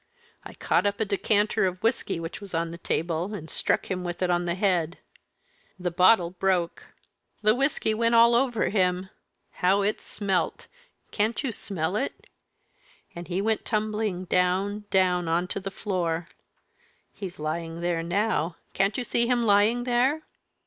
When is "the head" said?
4.45-4.97